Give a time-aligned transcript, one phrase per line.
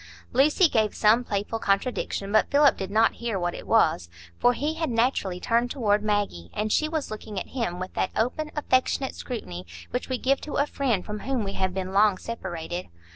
[0.33, 4.73] Lucy gave some playful contradiction, but Philip did not hear what it was, for he
[4.73, 9.13] had naturally turned toward Maggie, and she was looking at him with that open, affectionate
[9.13, 12.87] scrutiny which we give to a friend from whom we have been long separated.